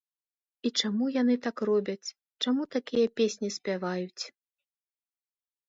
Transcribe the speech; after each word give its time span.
І 0.69 0.69
чаму 0.79 1.05
яны 1.21 1.35
так 1.47 1.57
робяць, 1.69 2.13
чаму 2.47 2.61
такія 2.77 3.07
песні 3.21 3.49
спяваюць? 3.59 4.23